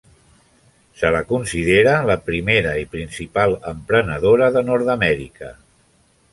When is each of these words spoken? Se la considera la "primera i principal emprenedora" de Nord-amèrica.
Se 1.01 1.11
la 1.15 1.21
considera 1.31 1.93
la 2.11 2.15
"primera 2.31 2.73
i 2.85 2.87
principal 2.95 3.55
emprenedora" 3.75 4.51
de 4.59 4.67
Nord-amèrica. 4.73 5.55